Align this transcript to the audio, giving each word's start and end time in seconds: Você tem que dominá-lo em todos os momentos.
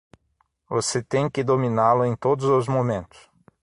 Você 0.67 1.03
tem 1.03 1.29
que 1.29 1.43
dominá-lo 1.43 2.03
em 2.03 2.15
todos 2.15 2.45
os 2.45 2.67
momentos. 2.67 3.29